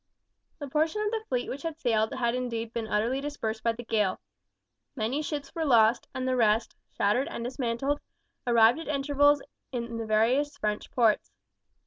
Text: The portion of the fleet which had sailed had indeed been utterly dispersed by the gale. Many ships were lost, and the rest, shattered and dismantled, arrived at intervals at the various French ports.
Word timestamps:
The 0.57 0.67
portion 0.67 1.03
of 1.03 1.11
the 1.11 1.23
fleet 1.29 1.47
which 1.47 1.61
had 1.61 1.77
sailed 1.79 2.11
had 2.15 2.33
indeed 2.33 2.73
been 2.73 2.87
utterly 2.87 3.21
dispersed 3.21 3.61
by 3.63 3.73
the 3.73 3.83
gale. 3.83 4.19
Many 4.95 5.21
ships 5.21 5.53
were 5.53 5.63
lost, 5.63 6.07
and 6.15 6.27
the 6.27 6.35
rest, 6.35 6.75
shattered 6.91 7.27
and 7.27 7.43
dismantled, 7.43 7.99
arrived 8.47 8.79
at 8.79 8.87
intervals 8.87 9.41
at 9.41 9.95
the 9.95 10.07
various 10.07 10.57
French 10.57 10.89
ports. 10.89 11.31